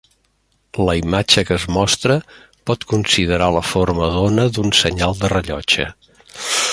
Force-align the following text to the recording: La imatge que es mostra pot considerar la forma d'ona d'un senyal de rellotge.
La 0.87 0.95
imatge 0.99 1.43
que 1.49 1.57
es 1.57 1.65
mostra 1.75 2.15
pot 2.71 2.87
considerar 2.95 3.51
la 3.57 3.63
forma 3.73 4.11
d'ona 4.15 4.49
d'un 4.57 4.73
senyal 4.81 5.17
de 5.21 5.35
rellotge. 5.39 5.91